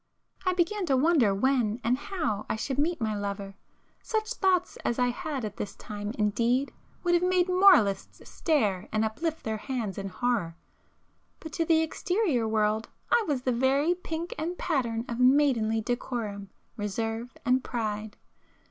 [0.47, 4.75] I began to wonder when and how I should meet my [p 409] lover,—such thoughts
[4.77, 9.57] as I had at this time indeed would have made moralists stare and uplift their
[9.57, 15.19] hands in horror,—but to the exterior world I was the very pink and pattern of
[15.19, 18.17] maidenly decorum, reserve and pride.